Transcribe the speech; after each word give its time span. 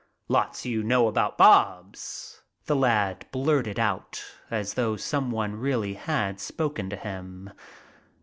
"Lots 0.27 0.65
you 0.65 0.81
know 0.81 1.07
about 1.07 1.37
Bobs," 1.37 2.41
the 2.65 2.75
lad 2.75 3.27
blurted 3.31 3.77
out 3.77 4.23
as 4.49 4.73
though 4.73 4.95
someone 4.95 5.53
really 5.59 5.93
had 5.93 6.39
spoken 6.39 6.89
to 6.89 6.95
him. 6.95 7.51